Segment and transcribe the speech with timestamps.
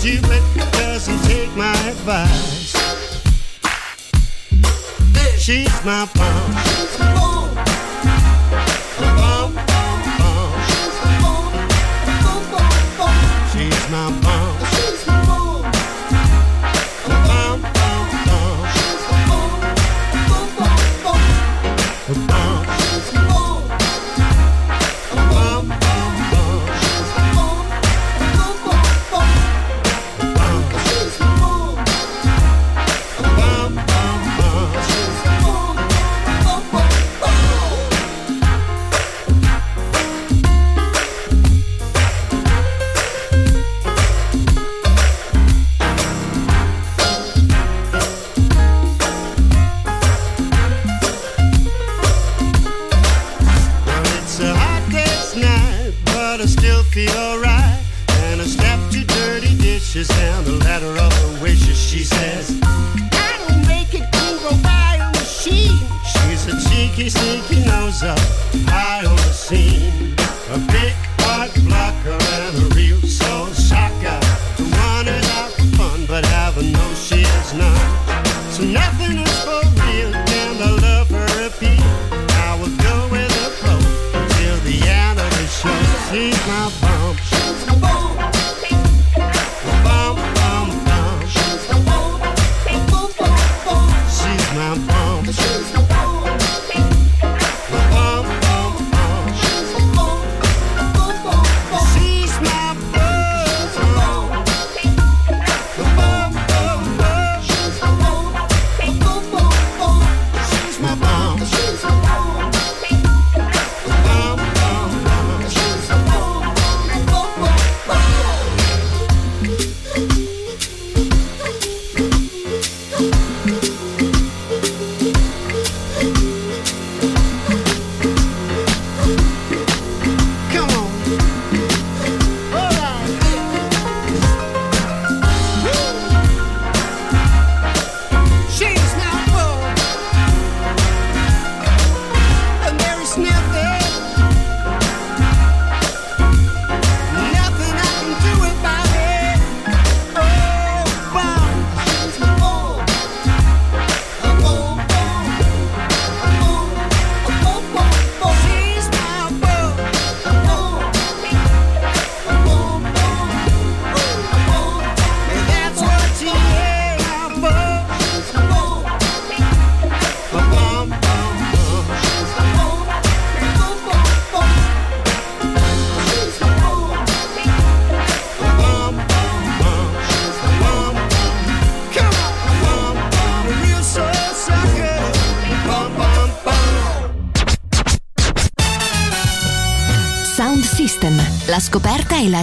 [0.00, 0.42] stupid
[0.72, 2.72] doesn't take my advice.
[5.38, 7.39] She's my mom.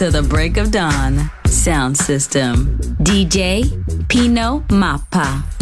[0.00, 1.30] to the break of dawn.
[1.44, 2.78] Sound system.
[3.02, 3.68] DJ
[4.08, 5.59] Pino Mappa.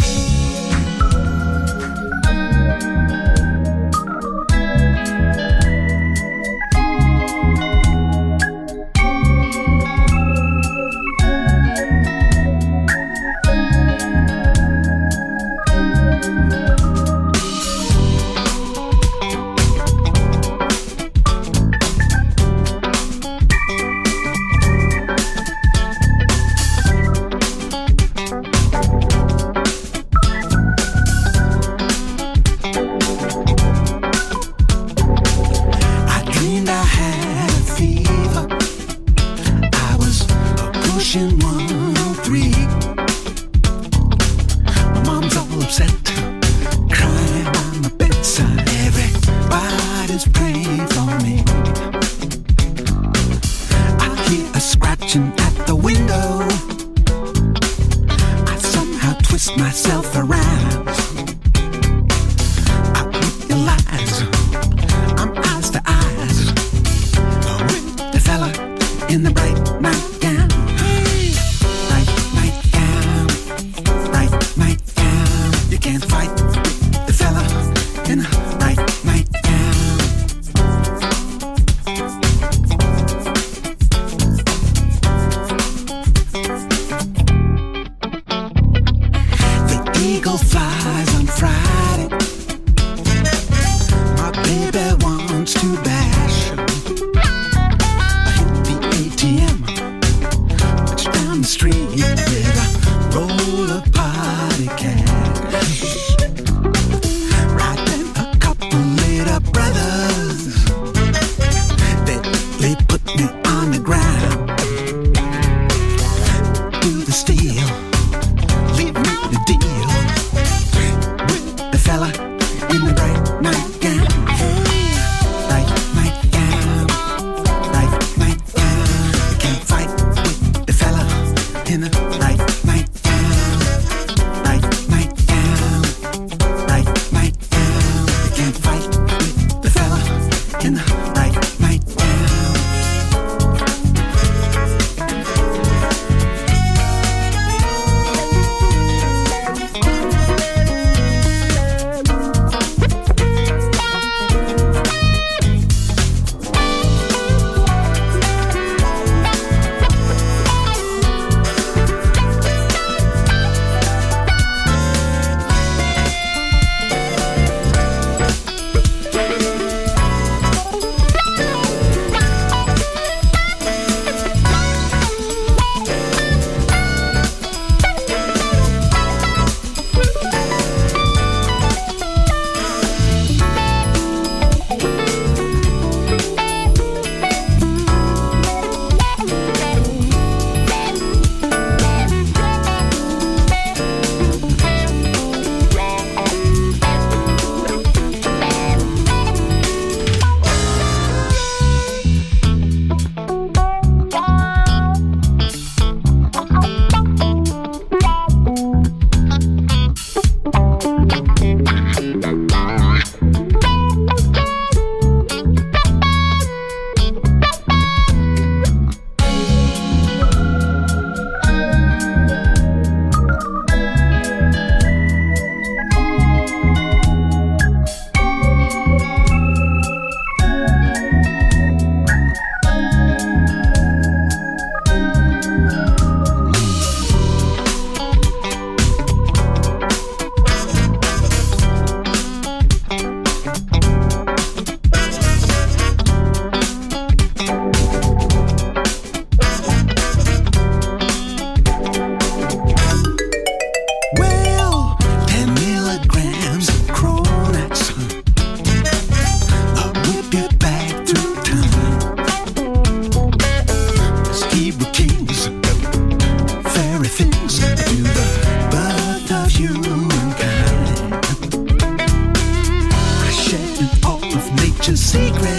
[274.97, 275.58] secret.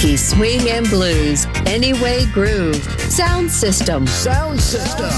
[0.00, 4.06] funky swing and blues, Anyway Groove, Sound System.
[4.06, 5.10] Sound System.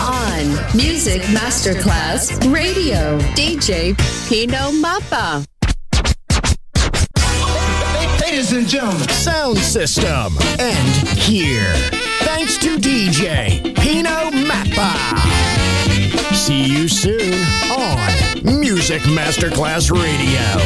[0.00, 3.96] On Music Masterclass Radio, DJ
[4.28, 5.44] Pino Mappa.
[8.20, 10.36] Ladies and gentlemen, Sound System.
[10.58, 11.72] And here,
[12.24, 14.94] thanks to DJ Pino Mappa.
[16.34, 17.34] See you soon
[17.70, 20.60] on Music Masterclass Radio.